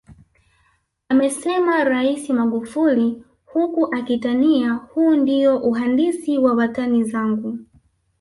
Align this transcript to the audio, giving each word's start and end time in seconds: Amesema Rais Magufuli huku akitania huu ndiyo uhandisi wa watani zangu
Amesema 1.09 1.83
Rais 1.83 2.29
Magufuli 2.29 3.23
huku 3.45 3.95
akitania 3.95 4.73
huu 4.73 5.15
ndiyo 5.15 5.57
uhandisi 5.57 6.37
wa 6.37 6.53
watani 6.55 7.03
zangu 7.03 7.59